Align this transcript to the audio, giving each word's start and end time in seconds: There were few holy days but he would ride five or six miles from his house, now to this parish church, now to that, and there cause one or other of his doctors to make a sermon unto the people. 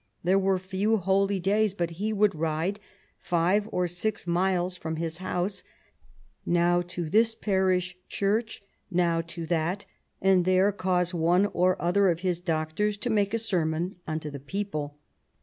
There 0.23 0.39
were 0.39 0.57
few 0.57 0.97
holy 0.97 1.39
days 1.39 1.75
but 1.75 1.91
he 2.01 2.11
would 2.11 2.33
ride 2.33 2.79
five 3.19 3.69
or 3.71 3.87
six 3.87 4.25
miles 4.25 4.75
from 4.75 4.95
his 4.95 5.19
house, 5.19 5.63
now 6.43 6.81
to 6.87 7.07
this 7.07 7.35
parish 7.35 7.95
church, 8.09 8.63
now 8.89 9.21
to 9.21 9.45
that, 9.45 9.85
and 10.19 10.43
there 10.43 10.71
cause 10.71 11.13
one 11.13 11.45
or 11.53 11.79
other 11.79 12.09
of 12.09 12.21
his 12.21 12.39
doctors 12.39 12.97
to 12.97 13.11
make 13.11 13.35
a 13.35 13.37
sermon 13.37 13.95
unto 14.07 14.31
the 14.31 14.39
people. 14.39 14.97